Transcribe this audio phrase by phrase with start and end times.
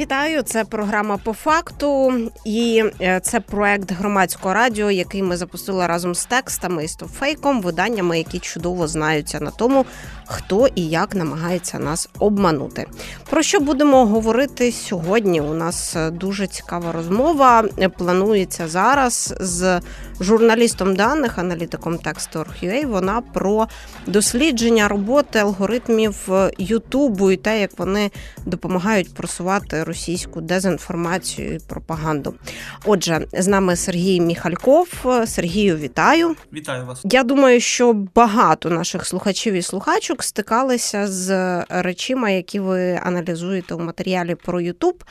[0.00, 2.12] Вітаю, це програма по факту,
[2.44, 8.18] і е, це проект громадського радіо, який ми запустили разом з текстами і стофейком, виданнями,
[8.18, 9.86] які чудово знаються на тому,
[10.26, 12.86] хто і як намагається нас обманути.
[13.30, 15.40] Про що будемо говорити сьогодні?
[15.40, 17.64] У нас е, дуже цікава розмова.
[17.98, 19.80] Планується зараз з
[20.20, 23.68] журналістом даних, аналітиком Text.org.ua, Вона про
[24.06, 28.10] дослідження роботи алгоритмів Ютубу і те, як вони
[28.46, 32.34] допомагають просувати російську дезінформацію і пропаганду.
[32.84, 34.88] Отже, з нами Сергій Міхальков.
[35.26, 36.36] Сергію, вітаю!
[36.52, 37.00] Вітаю вас.
[37.04, 43.80] Я думаю, що багато наших слухачів і слухачок стикалися з речима, які ви аналізуєте у
[43.80, 45.04] матеріалі про Ютуб.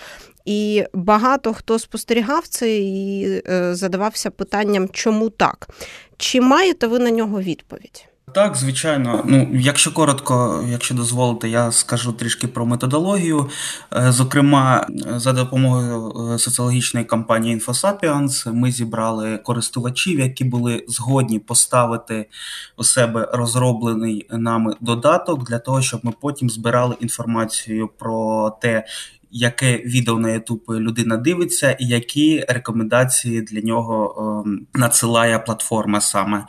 [0.45, 5.69] І багато хто спостерігав це і е, задавався питанням, чому так?
[6.17, 8.05] Чи маєте ви на нього відповідь?
[8.33, 9.23] Так, звичайно.
[9.25, 13.49] Ну, якщо коротко, якщо дозволите, я скажу трішки про методологію.
[13.95, 22.25] Е, зокрема, за допомогою е, соціологічної кампанії InfoSapiens ми зібрали користувачів, які були згодні поставити
[22.77, 28.85] у себе розроблений нами додаток для того, щоб ми потім збирали інформацію про те,
[29.31, 36.45] яке відео на YouTube людина дивиться, і які рекомендації для нього ем, надсилає платформа саме.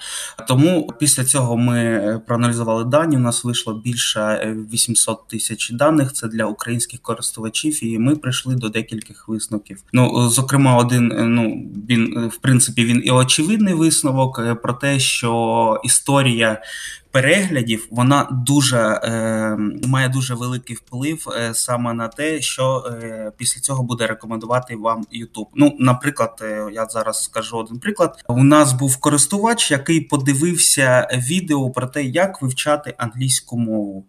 [0.48, 3.17] Тому після цього ми проаналізували дані.
[3.17, 6.12] У нас вийшло більше 800 тисяч даних.
[6.12, 9.83] Це для українських користувачів, і ми прийшли до декількох висновків.
[9.93, 15.81] Ну, зокрема, один ну він в принципі він і очевидний висновок е, про те, що
[15.84, 16.62] історія
[17.11, 19.56] переглядів вона дуже е,
[19.87, 25.05] має дуже великий вплив е, саме на те, що е, після цього буде рекомендувати вам
[25.20, 25.47] YouTube.
[25.55, 28.25] Ну, наприклад, е, я зараз скажу один приклад.
[28.28, 34.05] У нас був користувач, який подивився відео про те, як вивчати англійську мову.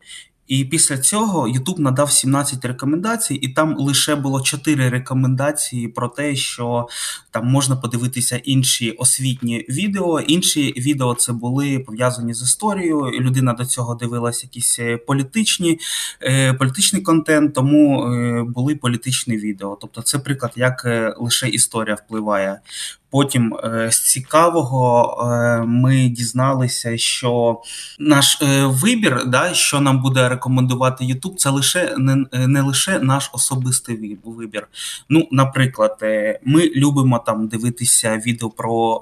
[0.50, 6.36] І після цього YouTube надав 17 рекомендацій, і там лише було 4 рекомендації про те,
[6.36, 6.88] що
[7.32, 10.20] там можна подивитися інші освітні відео.
[10.20, 13.12] Інші відео це були пов'язані з історією.
[13.12, 15.80] Людина до цього дивилася якісь е, політичні
[16.24, 19.78] е, політичний контент, тому е, були політичні відео.
[19.82, 20.88] Тобто, це приклад, як
[21.20, 22.60] лише історія впливає.
[23.12, 27.62] Потім е, з цікавого е, ми дізналися, що
[28.00, 33.30] наш е, вибір, да, що нам буде рекомендувати YouTube, це лише не не лише наш
[33.34, 34.68] особистий вибір.
[35.10, 35.98] Ну, наприклад,
[36.46, 39.02] ми любимо там дивитися відео про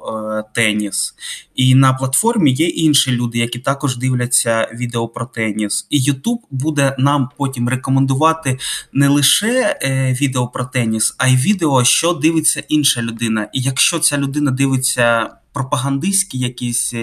[0.54, 1.16] теніс,
[1.56, 5.88] і на платформі є інші люди, які також дивляться відео про теніс.
[5.90, 8.58] І YouTube буде нам потім рекомендувати
[8.94, 9.80] не лише
[10.22, 13.48] відео про теніс, а й відео, що дивиться інша людина.
[13.54, 16.94] І якщо якщо ця людина дивиться пропагандистські якісь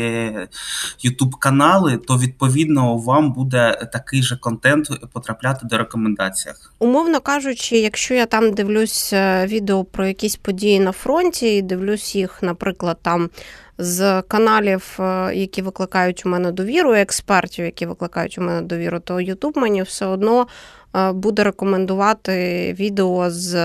[1.01, 6.73] ютуб канали, то відповідно вам буде такий же контент потрапляти до рекомендаціях.
[6.79, 12.15] Умовно кажучи, якщо я там дивлюсь е, відео про якісь події на фронті, і дивлюсь
[12.15, 13.31] їх, наприклад, там.
[13.79, 19.21] З каналів, е, які викликають у мене довіру, експертів, які викликають у мене довіру, то
[19.21, 20.47] Ютуб мені все одно
[20.84, 23.57] Е, буде рекомендувати відео з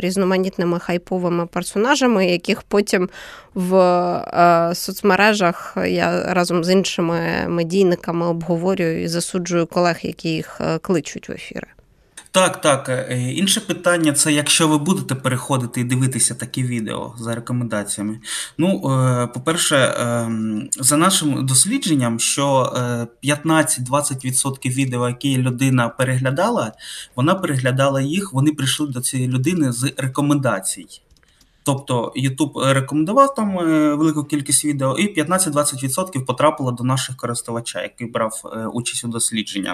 [0.00, 3.08] різноманітними хайповими персонажами, яких потім
[3.54, 10.78] в е, соцмережах я разом з іншими медійниками обговорюю і засуджую колег, які їх е,
[10.78, 11.66] кличуть в ефіри.
[12.36, 12.88] Так, так.
[12.88, 18.20] Е, інше питання це якщо ви будете переходити і дивитися такі відео за рекомендаціями.
[18.58, 22.72] Ну, е, по-перше, ем, за нашим дослідженням, що
[23.22, 26.72] 15-20% е, відео, які людина переглядала,
[27.16, 30.86] вона переглядала їх, вони прийшли до цієї людини з рекомендацій.
[31.62, 33.56] Тобто YouTube рекомендував там
[33.98, 38.42] велику кількість відео, і 15-20% потрапило до наших користувача, який брав
[38.74, 39.70] участь у дослідженні.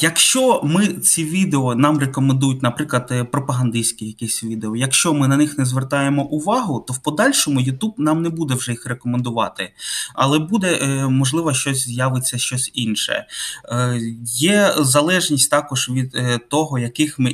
[0.00, 5.58] Якщо ми ці відео нам рекомендують, наприклад, е, пропагандистські якісь відео, якщо ми на них
[5.58, 9.72] не звертаємо увагу, то в подальшому YouTube нам не буде вже їх рекомендувати,
[10.14, 13.26] але буде е, можливо щось з'явиться щось інше.
[13.68, 16.16] Е, є залежність також від
[16.48, 17.30] того, яких ми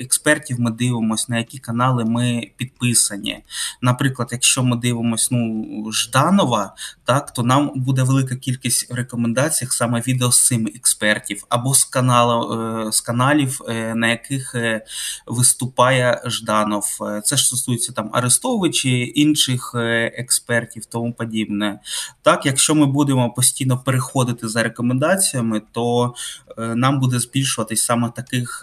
[0.00, 3.38] експертів ми дивимося, на які канали ми підписані.
[3.82, 6.74] Наприклад, якщо ми дивимося ну, Жданова,
[7.04, 11.84] так то нам буде велика кількість в рекомендаціях саме відео з цими експертів або з
[11.84, 14.84] каналу, е, з каналів, е, на яких е,
[15.26, 16.84] виступає Жданов.
[17.24, 19.74] Це ж стосується там Арестовичі, інших
[20.18, 21.80] експертів, тому подібне.
[22.22, 26.14] Так, якщо ми будемо постійно переходити за рекомендаціями, то
[26.58, 28.60] нам буде збільшуватись саме таких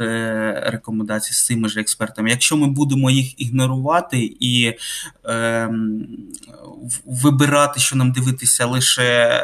[0.66, 2.30] рекомендацій з цими ж експертами.
[2.30, 4.74] Якщо ми будемо їх ігнорувати і
[5.26, 5.70] е,
[7.06, 9.42] вибирати, що нам дивитися лише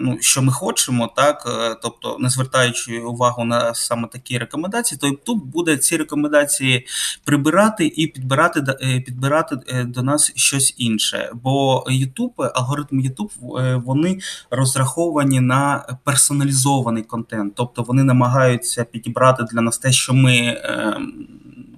[0.00, 1.42] ну, що ми хочемо, так
[1.82, 6.86] тобто не звертаючи увагу на саме такі рекомендації, то тут буде ці рекомендації
[7.24, 8.62] прибирати і підбирати
[9.06, 11.30] підбирати до нас щось інше.
[11.34, 14.18] Бо YouTube, алгоритм YouTube, вони
[14.50, 21.28] розраховані на персоналізований контент, тобто вони намагаються підібрати для нас те, що ми ем,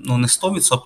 [0.05, 0.81] ну не 100%,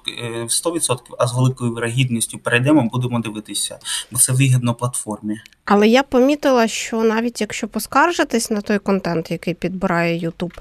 [0.48, 3.78] 100%, а з великою вирогідністю перейдемо, будемо дивитися,
[4.10, 5.36] бо це вигідно платформі.
[5.64, 10.58] Але я помітила, що навіть якщо поскаржитись на той контент, який підбирає YouTube,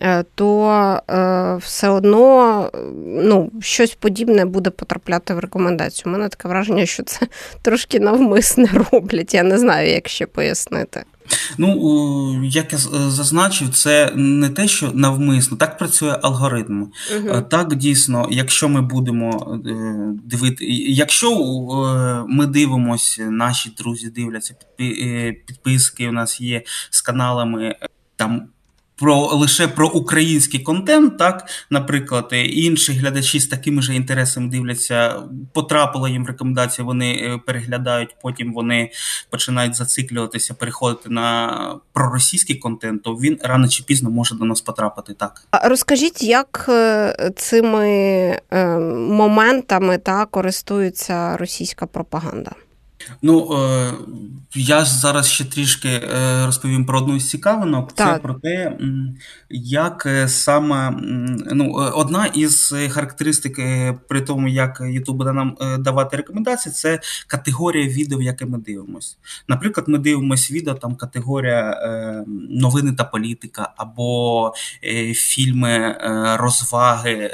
[0.00, 0.68] е, то
[1.10, 2.70] е, все одно
[3.06, 6.04] ну, щось подібне буде потрапляти в рекомендацію.
[6.06, 7.26] У мене таке враження, що це
[7.62, 9.34] трошки навмисне роблять.
[9.34, 11.04] Я не знаю, як ще пояснити.
[11.58, 12.78] Ну, як я
[13.10, 16.82] зазначив, це не те, що навмисно, так працює алгоритм.
[16.82, 17.42] Угу.
[17.50, 19.74] Так, дійсно, якщо ми будемо е,
[20.24, 24.54] дивити, якщо е, ми дивимося, наші друзі дивляться,
[25.46, 27.74] підписки у нас є з каналами
[28.16, 28.48] там
[28.96, 35.22] про лише про український контент, так, наприклад, інші глядачі з такими ж інтересами дивляться,
[35.52, 38.90] потрапила їм рекомендація, вони е, переглядають, потім вони
[39.30, 45.14] починають зациклюватися, переходити на проросійський контент, то він рано чи пізно може до нас потрапити.
[45.14, 47.88] Так розкажіть, як е, цими
[48.50, 48.66] е,
[48.98, 52.50] моментами та користується російська пропаганда?
[53.22, 53.92] Ну е,
[54.54, 57.92] я зараз ще трішки е, розповім про одну з цікавинок.
[57.92, 58.14] Так.
[58.14, 58.78] Це про те,
[59.50, 60.90] як е, саме
[61.52, 63.60] ну, одна із характеристик
[64.08, 69.16] при тому, як YouTube буде нам давати рекомендації, це категорія відео, яке ми дивимося.
[69.48, 71.76] Наприклад, ми дивимося відео, там категорія
[72.50, 74.52] новини та політика, або
[75.14, 75.96] фільми,
[76.40, 77.30] розваги.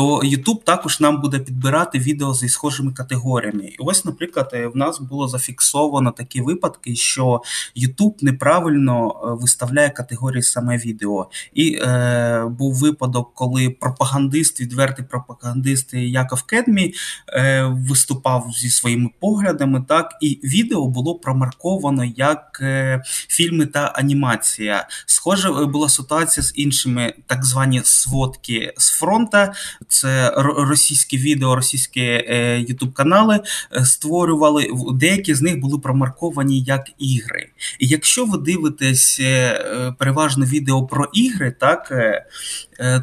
[0.00, 3.64] То YouTube також нам буде підбирати відео зі схожими категоріями.
[3.64, 7.42] І ось, наприклад в нас було зафіксовано такі випадки, що
[7.76, 11.30] YouTube неправильно е, виставляє категорії саме відео.
[11.54, 16.94] І е, був випадок, коли пропагандист, відвертий пропагандист Яков Кедмі
[17.28, 19.84] е, виступав зі своїми поглядами.
[19.88, 24.88] Так, і відео було промарковано як е, фільми та анімація.
[25.06, 29.54] Схоже, е, була ситуація з іншими так звані сводки з фронта.
[29.90, 33.40] Це російські відео, російські е, YouTube канали
[33.76, 37.48] е, створювали деякі з них були промарковані як ігри.
[37.78, 41.92] І якщо ви дивитесь е, переважно відео про ігри, так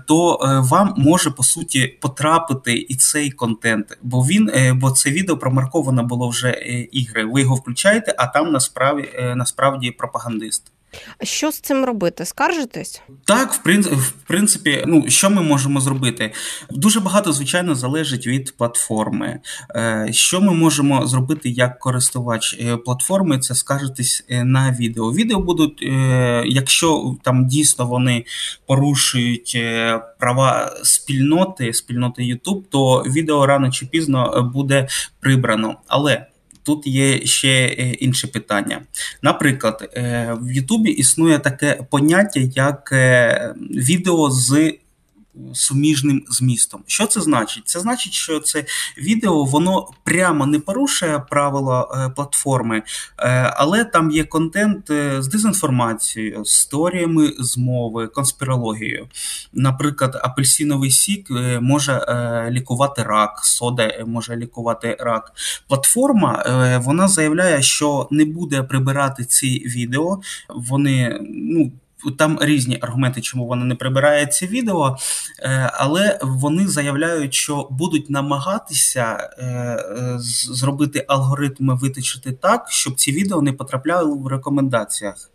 [0.08, 0.40] то
[0.70, 6.30] вам може по суті потрапити і цей контент, бо він, бо це відео промарковано було
[6.30, 6.52] вже
[6.92, 7.26] ігри.
[7.26, 10.72] Ви його включаєте, а там насправді насправді пропагандист.
[11.24, 12.26] Що з цим робити?
[12.26, 13.02] Скаржитись?
[13.26, 16.34] Так, в принципі, в принципі, ну що ми можемо зробити?
[16.70, 19.40] Дуже багато, звичайно, залежить від платформи.
[19.76, 23.40] Е, що ми можемо зробити як користувач е, платформи?
[23.40, 25.12] Це скаржитись е, на відео.
[25.14, 25.82] Відео будуть,
[26.46, 28.26] якщо там дійсно вони
[28.66, 29.58] порушують
[30.20, 34.88] права спільноти, спільноти YouTube, то відео рано чи пізно буде
[35.20, 35.76] прибрано.
[35.88, 36.26] Але
[36.68, 38.82] тут є ще е, інше питання.
[39.22, 44.74] Наприклад, е, в Ютубі існує таке поняття, як е, відео з
[45.54, 46.84] суміжним змістом.
[46.88, 47.68] Що це значить?
[47.68, 48.66] Це значить, що це
[48.98, 52.78] відео воно прямо не порушує правила е, платформи,
[53.20, 59.08] е, але там є контент е, з дезінформацією, з теоріями змови, конспірологією.
[59.54, 61.28] Наприклад, апельсиновий сік
[61.62, 62.02] може
[62.52, 65.32] лікувати рак, сода може лікувати рак.
[65.68, 66.44] Платформа
[66.84, 70.22] вона заявляє, що не буде прибирати ці відео.
[70.50, 71.72] Вони ну
[72.18, 74.98] там різні аргументи, чому вона не прибирає ці відео,
[75.40, 80.16] е, але вони заявляють, що будуть намагатися е, е,
[80.52, 85.30] зробити алгоритми витичити так, щоб ці відео не потрапляли в рекомендаціях.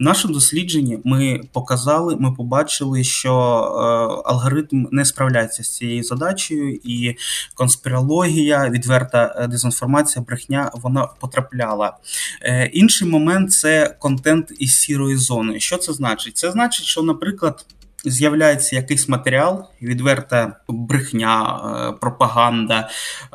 [0.00, 6.80] В нашому дослідженні ми показали, ми побачили, що е, алгоритм не справляється з цією задачею,
[6.84, 7.16] і
[7.54, 11.96] конспірологія, відверта е, дезінформація, брехня вона потрапляла.
[12.42, 15.60] Е, інший момент це контент із сірої зони.
[15.60, 16.36] Що це значить?
[16.36, 17.66] Це значить, що, наприклад
[18.04, 22.88] з'являється якийсь матеріал, відверта брехня, е, пропаганда,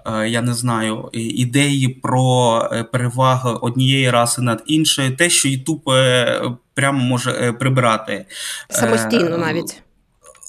[0.05, 5.83] е, я не знаю, ідеї про е, перевагу однієї раси над іншою, те, що Ютуб
[6.73, 8.25] прямо може прибирати
[8.69, 9.81] самостійно навіть.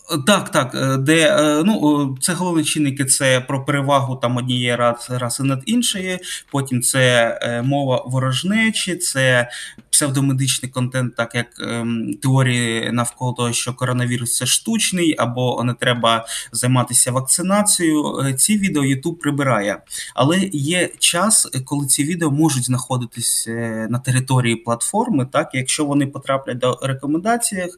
[0.09, 4.77] Так, так, е, де е, ну це головні чинники це про перевагу там однієї
[5.09, 6.19] раси над іншої.
[6.51, 9.49] Потім це е, мова ворожнечі, це
[9.91, 16.27] псевдомедичний контент, так як ем, теорії навколо того, що коронавірус це штучний, або не треба
[16.53, 18.35] займатися вакцинацією.
[18.37, 19.83] Ці відео YouTube прибирає,
[20.15, 23.47] але є час, коли ці відео можуть знаходитись
[23.89, 25.27] на території платформи.
[25.33, 27.71] Так, якщо вони потраплять до рекомендаціях,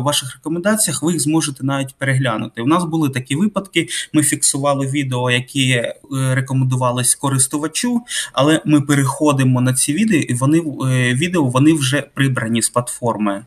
[0.00, 2.62] ваших рекомендаціях, ви їх зможете можете навіть переглянути.
[2.62, 3.88] У нас були такі випадки.
[4.12, 8.00] Ми фіксували відео, які е, рекомендувались користувачу,
[8.32, 13.44] але ми переходимо на ці відео, і вони е, відео вони вже прибрані з платформи.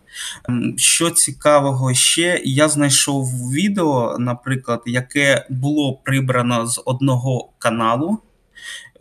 [0.77, 8.19] Що цікавого ще, я знайшов відео, наприклад, яке було прибрано з одного каналу.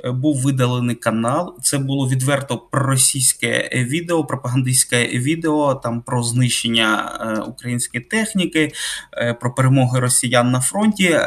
[0.06, 1.58] Е, був видалений канал.
[1.62, 8.72] Це було відверто проросійське відео, пропагандистське відео там про знищення е, української техніки,
[9.12, 11.20] е, про перемоги росіян на фронті.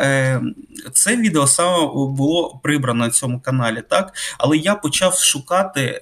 [0.93, 6.01] Це відео саме було прибрано на цьому каналі, так але я почав шукати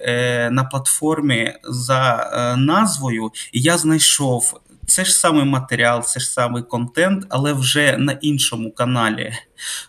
[0.52, 7.26] на платформі за назвою, і я знайшов це ж самий матеріал, це ж самий контент,
[7.28, 9.32] але вже на іншому каналі.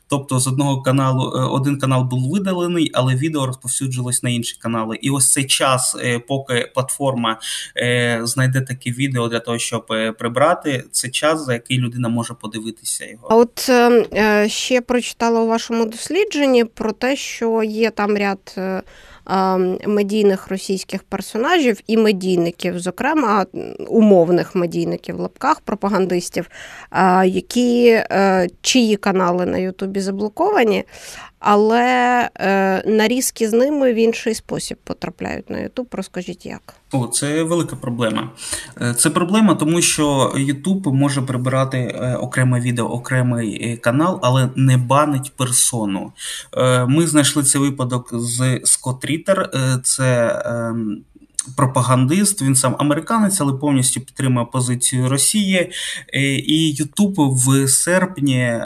[0.07, 4.97] Тобто з одного каналу е, один канал був видалений, але відео розповсюджилось на інші канали.
[5.01, 7.39] І ось цей час, е, поки платформа
[7.77, 9.85] е, знайде таке відео для того, щоб
[10.19, 13.27] прибрати, це час, за який людина може подивитися його.
[13.31, 13.71] А от
[14.51, 18.55] ще прочитала у вашому дослідженні про те, що є там ряд
[19.87, 23.45] медійних російських персонажів і медійників, зокрема
[23.87, 26.49] умовних медійників в лапках, пропагандистів,
[27.25, 30.83] які е, чиї канали на Ютубі заблоковані,
[31.39, 35.87] але е, нарізки з ними в інший спосіб потрапляють на Ютуб.
[35.91, 36.73] Розкажіть як.
[36.91, 38.29] О, це велика проблема.
[38.81, 44.77] Е, це проблема, тому що Ютуб може прибирати е, окреме відео, окремий канал, але не
[44.77, 46.11] банить персону.
[46.87, 49.49] Ми знайшли цей випадок з Скотт Рітер.
[49.83, 51.03] Це ем,
[51.57, 55.71] Пропагандист, він сам американець, але повністю підтримує позицію Росії.
[56.43, 58.61] І Ютуб в серпні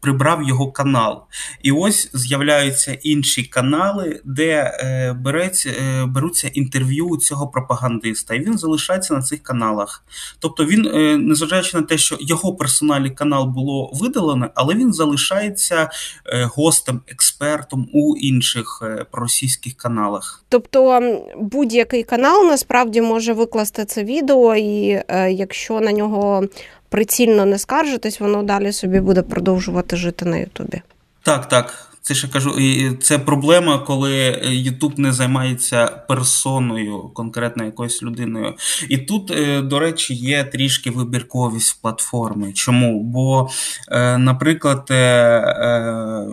[0.00, 1.22] прибрав його канал.
[1.62, 8.58] І ось з'являються інші канали, де е, береться, е, беруться інтерв'ю цього пропагандиста, і він
[8.58, 10.04] залишається на цих каналах.
[10.38, 15.90] Тобто він, е, незважаючи на те, що його персональний канал було видалено, але він залишається
[16.26, 20.44] е, гостем, експертом у інших е, проросійських каналах.
[20.48, 21.00] Тобто
[21.38, 26.44] будь-який канал насправді може викласти це відео, і е, якщо на нього
[26.90, 30.82] прицільно не скаржитись, воно далі собі буде продовжувати жити на Ютубі.
[31.22, 31.89] Так, так.
[32.10, 32.54] Це я кажу,
[33.00, 38.54] це проблема, коли Ютуб не займається персоною, конкретно якоюсь людиною.
[38.88, 42.52] І тут, е, до речі, є трішки вибірковість платформи.
[42.52, 43.02] Чому?
[43.02, 43.48] Бо,
[43.88, 44.86] е, наприклад,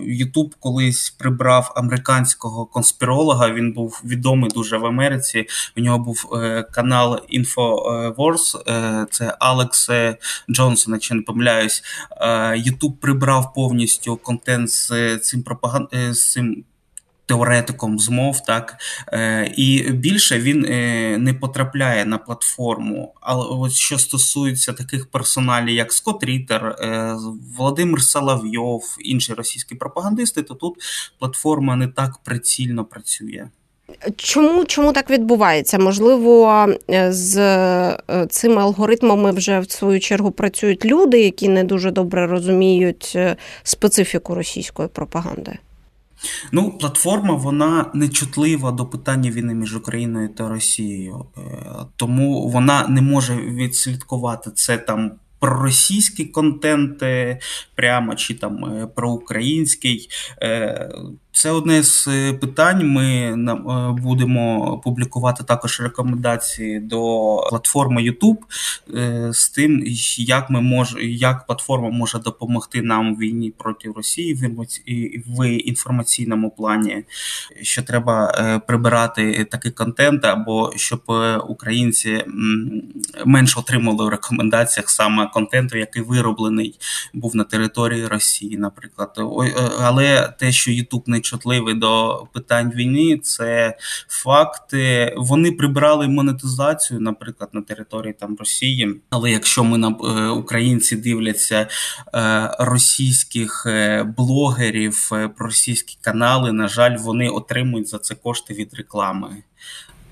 [0.05, 3.49] Ютуб е, колись прибрав американського конспіролога.
[3.49, 5.45] Він був відомий дуже в Америці.
[5.77, 6.29] У нього був
[6.71, 8.57] канал InfoWars,
[9.11, 9.89] це Алекс
[10.49, 11.83] Джонсон, якщо не помиляюсь.
[12.55, 15.87] Ютуб прибрав повністю контент з цим пропагандом пропаган...
[15.93, 16.63] Е, з цим
[17.25, 18.77] теоретиком змов, так
[19.13, 23.13] е, і більше він е, не потрапляє на платформу.
[23.21, 26.75] Але от що стосується таких персоналів, як Скотт Рітер,
[27.57, 30.75] Володимир Соловйов, інші російські пропагандисти, то тут
[31.19, 33.47] платформа не так прицільно працює.
[34.15, 35.79] Чому чому так відбувається?
[35.79, 36.67] Можливо,
[37.09, 37.37] з
[38.29, 43.17] цими алгоритмами вже в свою чергу працюють люди, які не дуже добре розуміють
[43.63, 45.57] специфіку російської пропаганди.
[46.51, 51.41] Ну, платформа вона не чутлива до питання війни між Україною та Росією, е,
[51.95, 57.03] тому вона не може відслідкувати це там проросійський контент
[57.75, 60.09] прямо чи там е, проукраїнський.
[61.37, 62.87] Це одне з е, питань.
[62.87, 63.35] Ми е,
[64.01, 66.99] будемо публікувати також рекомендації до
[67.49, 68.37] платформи YouTube
[68.95, 69.83] е, з тим,
[70.17, 74.55] як ми мож, як платформа може допомогти нам в війні проти Росії
[75.27, 77.03] в інформаційному плані,
[77.61, 78.27] що треба
[78.67, 81.01] прибирати такий контент, або щоб
[81.47, 82.23] українці
[83.25, 86.79] менше отримали в рекомендаціях саме контенту, який вироблений
[87.13, 89.19] був на території Росії, наприклад.
[89.81, 93.17] Але те, що YouTube не чутливий до питань війни.
[93.23, 95.13] Це факти.
[95.17, 99.01] Вони прибрали монетизацію, наприклад, на території там Росії.
[99.09, 101.67] Але якщо ми на е, українці дивляться
[102.13, 103.67] е, російських
[104.17, 109.43] блогерів, блогерів, російські канали, на жаль, вони отримують за це кошти від реклами.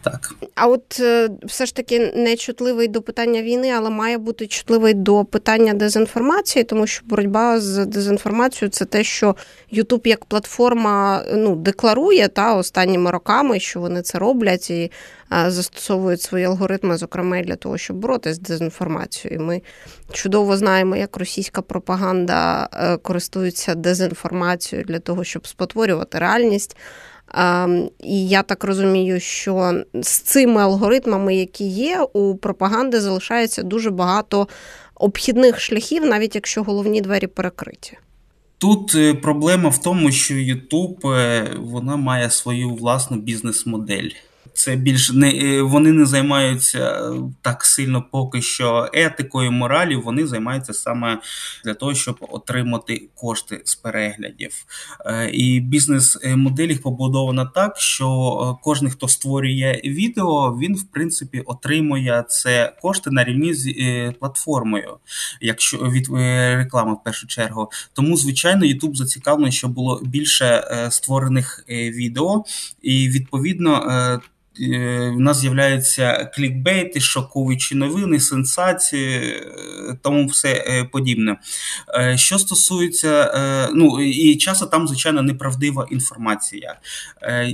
[0.06, 0.36] Так.
[0.56, 4.94] А от е, все ж таки не чутливий до питання війни, але має бути чутливий
[4.94, 9.36] до питання дезінформації, тому що боротьба з дезінформацією це те, що
[9.72, 14.92] Ютуб як платформа ну, декларує та останніми роками, що вони це роблять і
[15.30, 19.42] а, застосовують свої алгоритми, зокрема для того, щоб боротися з дезінформацією.
[19.42, 19.62] Ми
[20.12, 26.78] чудово знаємо, як російська пропаганда е, користується дезінформацією для того, щоб спотворювати реальність.
[28.04, 34.48] І я так розумію, що з цими алгоритмами, які є, у пропаганди залишається дуже багато
[34.96, 37.98] обхідних шляхів, навіть якщо головні двері перекриті.
[38.58, 44.10] Тут е, проблема в тому, що YouTube е, вона має свою власну бізнес-модель.
[44.56, 50.02] Це більш не е, вони не займаються так сильно поки що етикою, моралю.
[50.02, 51.20] Вони займаються саме
[51.66, 54.66] для того, щоб отримати кошти з переглядів.
[55.06, 58.08] Е, і бізнес-модель їх побудована так, що
[58.42, 63.74] е, кожен, хто створює відео, він в принципі отримує це кошти на рівні з
[64.20, 64.98] платформою,
[65.42, 66.08] якщо від
[66.58, 67.72] реклами в першу чергу.
[67.94, 72.44] Тому, звичайно, YouTube зацікавлений, щоб було більше створених відео,
[72.82, 74.22] і відповідно.
[74.62, 81.38] Е, в нас з'являються клікбейти, шоковичі новини, сенсації, е, тому все е, подібне.
[82.16, 83.32] Що стосується,
[83.74, 86.76] ну і часто там, звичайно, неправдива інформація.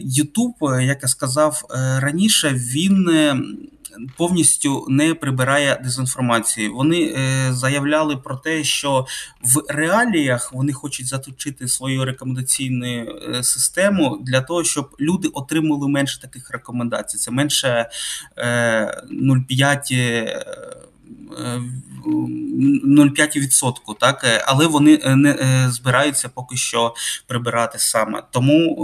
[0.03, 1.61] Ютуб, як я сказав
[1.99, 3.09] раніше, він
[4.17, 6.69] повністю не прибирає дезінформації.
[6.69, 9.05] Вони е, заявляли про те, що
[9.41, 16.21] в реаліях вони хочуть заточити свою рекомендаційну е, систему для того, щоб люди отримали менше
[16.21, 17.17] таких рекомендацій.
[17.17, 17.89] Це менше
[18.37, 20.43] е, 0,5%.
[22.85, 26.95] 0,5%, так але вони не збираються поки що
[27.27, 28.23] прибирати саме.
[28.31, 28.77] Тому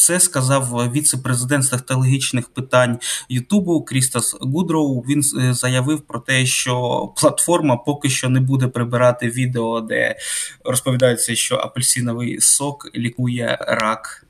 [0.00, 5.00] це сказав віце-президент стратегічних питань Ютубу Крістас Гудроу.
[5.00, 10.16] Він е, заявив про те, що платформа поки що не буде прибирати відео, де
[10.64, 14.26] розповідається, що апельсиновий сок лікує рак.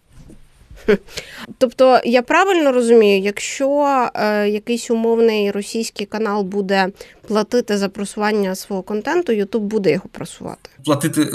[1.58, 6.88] Тобто я правильно розумію, якщо е, якийсь умовний російський канал буде
[7.28, 10.70] платити за просування свого контенту, Ютуб буде його просувати.
[10.84, 11.26] Платити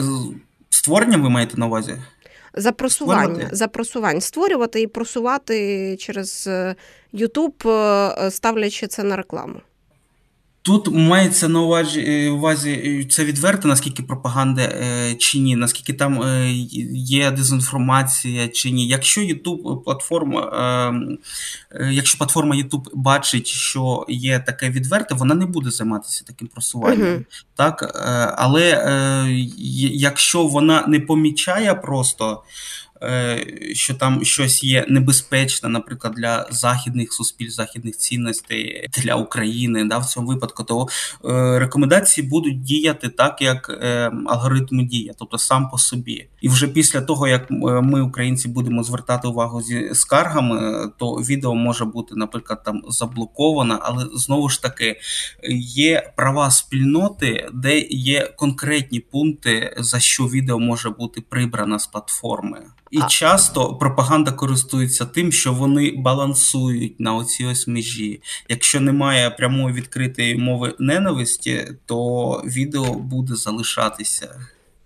[0.70, 1.96] створенням ви маєте на увазі?
[2.56, 6.50] За просування, за просування створювати і просувати через
[7.14, 9.62] YouTube, е, ставлячи це на рекламу.
[10.66, 15.94] Тут мається на увазі е, увазі е, це відверто, наскільки пропаганда е, чи ні, наскільки
[15.94, 16.24] там
[16.92, 18.88] є дезінформація чи ні.
[18.88, 20.42] Якщо YouTube платформа,
[21.92, 27.08] якщо платформа YouTube бачить, що є таке відверте, вона не буде займатися таким просуванням.
[27.08, 27.26] Uh-huh.
[27.56, 27.92] Так,
[28.38, 28.70] але
[29.94, 32.44] якщо вона не помічає просто.
[33.04, 39.98] Е, що там щось є небезпечне, наприклад, для західних суспільств, західних цінностей для України, да,
[39.98, 40.88] в цьому випадку, то
[41.26, 46.28] е, рекомендації будуть діяти так, як е, алгоритм діє, тобто сам по собі.
[46.42, 51.86] І вже після того, як ми, українці, будемо звертати увагу зі скаргами, то відео може
[51.86, 55.00] бути, наприклад, там заблоковано, але знову ж таки
[55.60, 62.62] є права спільноти, де є конкретні пункти, за що відео може бути прибрано з платформи.
[62.96, 63.08] І а...
[63.08, 68.22] часто пропаганда користується тим, що вони балансують на оцій ось межі.
[68.50, 74.36] Якщо немає прямої відкритої мови ненависті, то відео буде залишатися.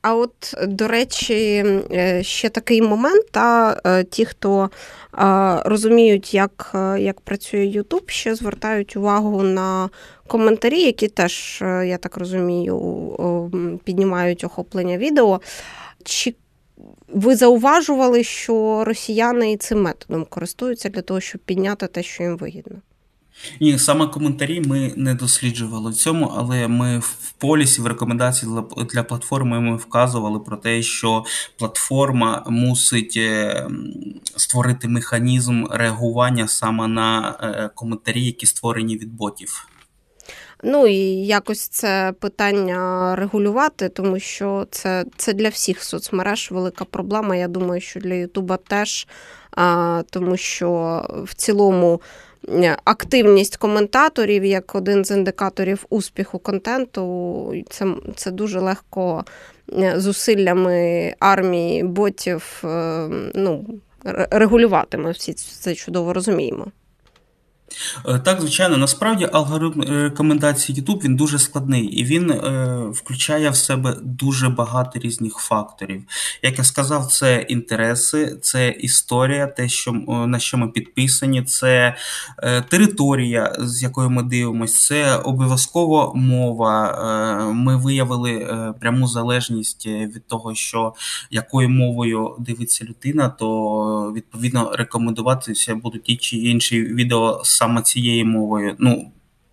[0.01, 4.69] А от, до речі, е, ще такий момент, та е, ті, хто
[5.65, 9.89] розуміють, як як працює Ютуб, ще звертають увагу на
[10.27, 15.41] коментарі, які теж, е, я так розумію, піднімають охоплення відео.
[16.03, 16.35] Чи
[17.13, 22.37] ви зауважували, що росіяни і цим методом користуються для того, щоб підняти те, що їм
[22.37, 22.75] вигідно?
[23.61, 28.51] Ні, саме коментарі ми не досліджували в цьому, але ми в полісі в рекомендації
[28.93, 31.23] для платформи ми вказували про те, що
[31.57, 33.67] платформа мусить е,
[34.35, 39.67] створити механізм реагування саме на е, коментарі, які створені від ботів.
[40.63, 40.95] Ну і
[41.25, 47.35] якось це питання регулювати, тому що це це для всіх соцмереж велика проблема.
[47.35, 49.07] Я думаю, що для Ютуба теж,
[49.51, 52.01] а, тому що в цілому.
[52.83, 59.25] Активність коментаторів як один з індикаторів успіху контенту, це це дуже легко
[59.95, 63.65] зусиллями армії ботів е, ну,
[64.31, 64.97] регулювати.
[64.97, 66.67] Всі це чудово розуміємо.
[68.05, 73.49] Е, так, звичайно, насправді алгоритм е, рекомендацій YouTube він дуже складний і він е, включає
[73.49, 76.03] в себе дуже багато різних факторів.
[76.41, 81.95] Як я сказав, це інтереси, це історія, те, що на що ми підписані, це
[82.43, 86.89] е, територія, з якою ми дивимося, це обов'язково мова.
[87.49, 90.93] Е, ми виявили е, пряму залежність від того, що
[91.31, 98.75] якою мовою дивиться людина, то відповідно рекомендуватися будуть ті чи інші відео саме цією мовою.
[98.79, 99.11] Ну,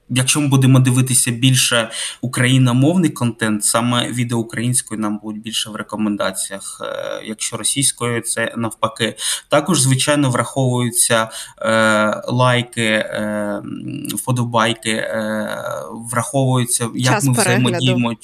[0.09, 1.91] Якщо ми будемо дивитися більше
[2.21, 6.83] україномовний контент, саме відео українською нам будуть більше в рекомендаціях.
[6.85, 9.17] Е, якщо російською, це навпаки.
[9.49, 13.63] Також, звичайно, враховуються е, лайки, е,
[14.15, 15.49] вподобайки, е,
[15.91, 17.77] враховуються, як Час ми перегляду.
[17.77, 18.15] взаємодіємо.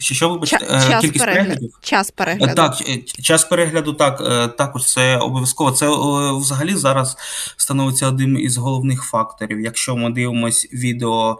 [0.00, 0.56] Що що вибачте?
[0.56, 1.46] Ча- час Кількість перегляд.
[1.46, 1.78] переглядів?
[1.82, 2.54] Час перегляду.
[2.54, 2.74] Так,
[3.22, 5.70] час перегляду, так, е, також це обов'язково.
[5.70, 7.16] Це е, взагалі зараз
[7.56, 9.60] становиться одним із головних факторів.
[9.60, 11.38] Якщо ми дивимося відео Е, е,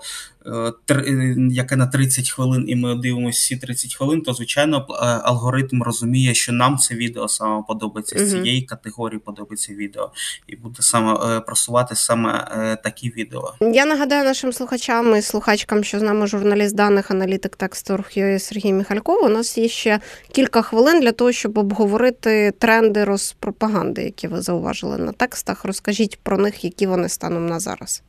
[1.50, 6.35] яке на 30 хвилин, і ми дивимося всі 30 хвилин, то звичайно е, алгоритм розуміє,
[6.35, 10.12] що нам це відео саме подобається з цієї категорії подобається відео,
[10.46, 12.46] і буде саме просувати саме
[12.85, 13.55] такі відео.
[13.61, 19.24] Я нагадаю нашим слухачам і слухачкам, що з нами журналіст даних, аналітик тексту.ua Сергій Міхальков.
[19.24, 20.00] У нас є ще
[20.33, 25.64] кілька хвилин для того, щоб обговорити тренди розпропаганди, які ви зауважили на текстах.
[25.64, 28.03] Розкажіть про них, які вони станом на зараз.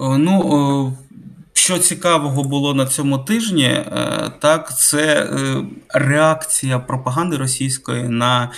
[0.00, 0.96] Е, ну,
[1.52, 8.50] що цікавого було на цьому тижні, е, так це е, реакція пропаганди російської на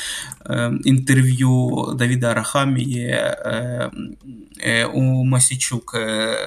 [0.84, 3.18] інтерв'ю Давіда Арахамії
[4.94, 5.94] у Масічук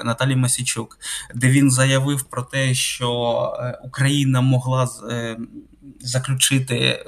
[0.05, 0.97] Наталі Масічук,
[1.35, 3.51] де він заявив про те, що
[3.83, 4.89] Україна могла
[6.01, 7.05] заключити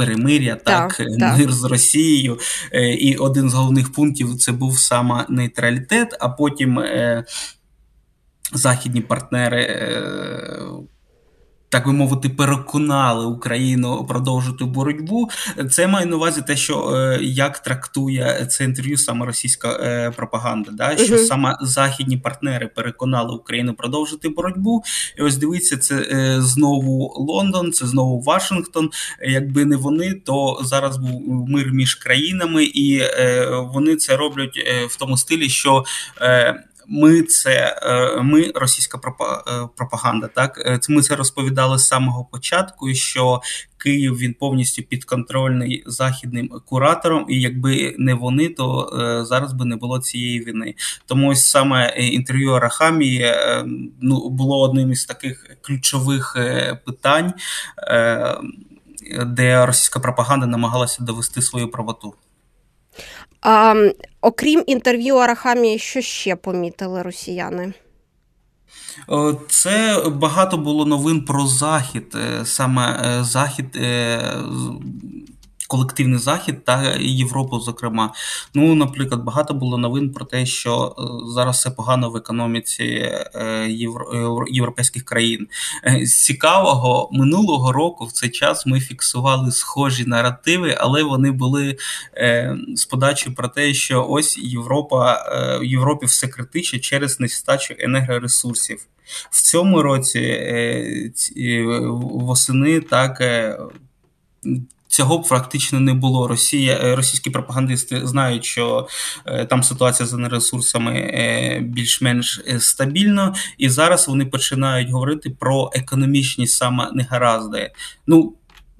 [0.00, 1.08] перемир'я, так, так
[1.38, 1.52] мир так.
[1.52, 2.38] з Росією.
[2.72, 7.24] Е, і один з головних пунктів це був саме нейтралітет, а потім е,
[8.52, 9.86] західні партнери.
[11.70, 15.30] Так би мовити, переконали Україну продовжити боротьбу.
[15.70, 20.70] Це має на увазі те, що е, як трактує це інтерв'ю саме російська е, пропаганда,
[20.72, 24.82] да що uh саме західні партнери переконали Україну продовжити боротьбу.
[25.18, 28.90] І ось дивіться, це е, знову Лондон, це знову Вашингтон.
[29.22, 33.02] Якби не вони, то зараз був мир між країнами, і
[33.72, 35.84] вони це роблять в тому стилі, що
[36.90, 40.26] ми це е, ми російська е, пропаганда.
[40.26, 42.94] Так е, ми це розповідали з самого початку.
[42.94, 43.40] Що
[43.78, 48.90] Київ він повністю підконтрольний західним куратором, і якби не вони, то
[49.28, 50.74] зараз би не було цієї війни.
[51.06, 53.34] Тому ось саме інтерв'ю Арахамії
[54.00, 56.36] ну було одним із таких ключових
[56.86, 57.32] питань,
[59.26, 62.14] де російська пропаганда намагалася довести свою правоту.
[63.42, 63.74] А,
[64.20, 67.72] Окрім інтерв'ю Арахамії, що ще помітили росіяни?
[69.48, 72.14] Це багато було новин про захід.
[72.14, 74.20] Е, саме е, захід е,
[75.70, 77.60] колективний захід та Європу.
[77.60, 78.12] Зокрема,
[78.54, 81.02] ну наприклад, багато було новин про те, що е,
[81.34, 83.68] зараз все погано в економіці е,
[84.48, 85.48] європейських країн.
[85.86, 91.76] Е, з цікавого минулого року в цей час ми фіксували схожі наративи, але вони були
[92.74, 95.24] з подачі про те, що ось Європа
[95.60, 98.86] в Європі все критичне через нестачу енергоресурсів.
[99.30, 101.12] В цьому році
[102.12, 103.22] восени так
[104.90, 106.28] Цього практично не було.
[106.28, 108.88] Росія, е, російські пропагандисти знають, що
[109.26, 116.46] е, там ситуація з ресурсами е, більш-менш стабільна, і зараз вони починають говорити про економічні
[116.46, 117.70] саме негаразди.
[118.06, 118.34] Ну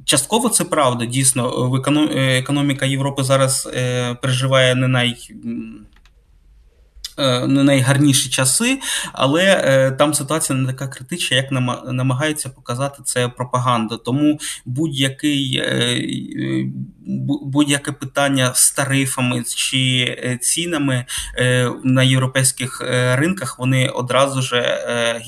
[0.04, 1.04] частково це правда.
[1.04, 1.74] Дійсно, в
[2.16, 3.68] економіка Європи зараз
[4.22, 5.30] переживає не най.
[7.20, 8.80] Е, не найгарніші часи,
[9.12, 11.52] але е, там ситуація не така критична, як
[11.92, 13.96] намагається показати це пропаганда.
[13.96, 16.72] Тому будь-який е,
[17.42, 21.04] будь-яке питання з тарифами чи цінами
[21.84, 22.80] на європейських
[23.14, 24.62] ринках вони одразу ж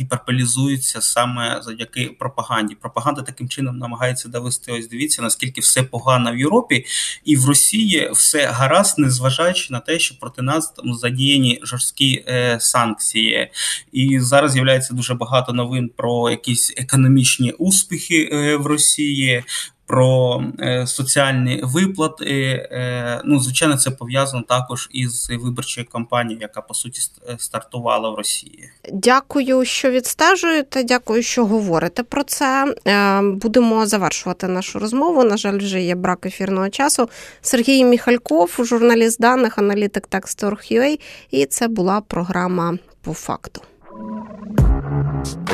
[0.01, 2.75] гіперполізуються саме завдяки пропаганді.
[2.75, 4.73] Пропаганда таким чином намагається довести.
[4.73, 6.85] Ось дивіться, наскільки все погано в Європі
[7.25, 12.61] і в Росії все гаразд, незважаючи на те, що проти нас там задіяні жорсткі е,
[12.61, 13.51] санкції.
[13.93, 19.45] І зараз з'являється дуже багато новин про якісь економічні успіхи е, в Росії.
[19.93, 22.25] Про е, соціальні виплати.
[22.73, 27.01] Е, ну, звичайно, це пов'язано також із виборчою кампанією, яка по суті
[27.39, 28.71] стартувала в Росії.
[28.93, 30.85] Дякую, що відстежуєте.
[30.85, 32.75] Дякую, що говорите про це.
[33.23, 35.25] Будемо завершувати нашу розмову.
[35.25, 37.09] На жаль, вже є брак ефірного часу.
[37.43, 41.01] Сергій Міхальков, журналіст даних, аналітик Text.org.ua.
[41.31, 43.61] І це була програма по факту.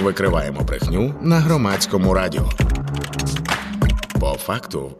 [0.03, 2.49] Викриваємо брехню на громадському радіо.
[4.21, 4.93] По факту.